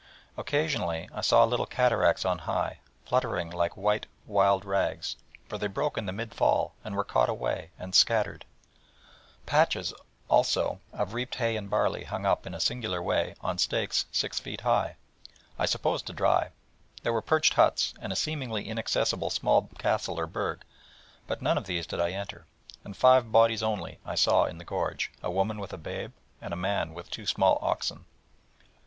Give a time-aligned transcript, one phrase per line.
[0.35, 5.15] Occasionally, I saw little cataracts on high, fluttering like white wild rags,
[5.47, 8.43] for they broke in the mid fall, and were caught away, and scattered;
[9.45, 9.93] patches
[10.27, 14.39] also of reaped hay and barley, hung up, in a singular way, on stakes six
[14.39, 14.95] feet high,
[15.59, 16.49] I suppose to dry;
[17.03, 20.63] there were perched huts, and a seemingly inaccessible small castle or burg,
[21.27, 22.47] but none of these did I enter:
[22.83, 26.11] and five bodies only I saw in the gorge, a woman with a babe,
[26.41, 28.05] and a man with two small oxen.